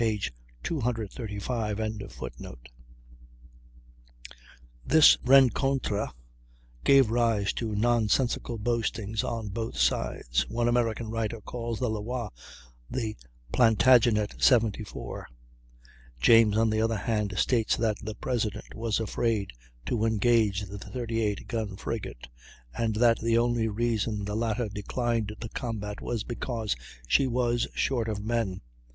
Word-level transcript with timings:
235.] 0.63 2.57
This 4.83 5.17
rencontre 5.23 6.09
gave 6.83 7.11
rise 7.11 7.53
to 7.53 7.75
nonsensical 7.75 8.57
boastings 8.57 9.23
on 9.23 9.49
both 9.49 9.77
sides; 9.77 10.49
one 10.49 10.67
American 10.67 11.11
writer 11.11 11.39
calls 11.41 11.77
the 11.77 11.87
Loire 11.87 12.31
the 12.89 13.15
Plantagenet, 13.51 14.41
74; 14.41 15.27
James, 16.19 16.57
on 16.57 16.71
the 16.71 16.81
other 16.81 16.97
hand, 16.97 17.37
states 17.37 17.75
that 17.77 17.97
the 18.01 18.15
President 18.15 18.73
was 18.73 18.99
afraid 18.99 19.53
to 19.85 20.03
engage 20.03 20.63
the 20.63 20.79
38 20.79 21.47
gun 21.47 21.75
frigate, 21.75 22.27
and 22.73 22.95
that 22.95 23.19
the 23.19 23.37
only 23.37 23.67
reason 23.67 24.25
the 24.25 24.35
latter 24.35 24.67
declined 24.67 25.31
the 25.39 25.49
combat 25.49 26.01
was 26.01 26.23
because 26.23 26.75
she 27.07 27.27
was 27.27 27.67
short 27.75 28.09
of 28.09 28.23
men. 28.25 28.61